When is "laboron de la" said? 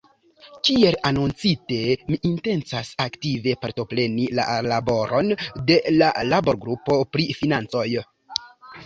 4.71-6.09